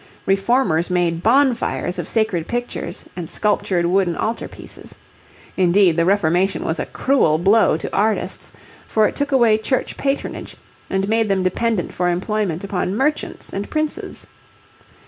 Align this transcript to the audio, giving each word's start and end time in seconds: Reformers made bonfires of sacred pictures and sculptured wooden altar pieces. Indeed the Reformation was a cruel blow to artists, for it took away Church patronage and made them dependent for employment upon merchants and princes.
Reformers 0.25 0.89
made 0.89 1.21
bonfires 1.21 1.99
of 1.99 2.07
sacred 2.07 2.47
pictures 2.47 3.05
and 3.15 3.29
sculptured 3.29 3.85
wooden 3.85 4.15
altar 4.15 4.47
pieces. 4.47 4.95
Indeed 5.55 5.95
the 5.95 6.05
Reformation 6.05 6.63
was 6.63 6.79
a 6.79 6.87
cruel 6.87 7.37
blow 7.37 7.77
to 7.77 7.95
artists, 7.95 8.51
for 8.87 9.07
it 9.07 9.15
took 9.15 9.31
away 9.31 9.59
Church 9.59 9.95
patronage 9.97 10.57
and 10.89 11.07
made 11.07 11.29
them 11.29 11.43
dependent 11.43 11.93
for 11.93 12.09
employment 12.09 12.63
upon 12.63 12.95
merchants 12.97 13.53
and 13.53 13.69
princes. 13.69 14.25